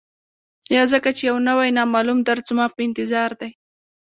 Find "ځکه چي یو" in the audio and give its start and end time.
0.93-1.37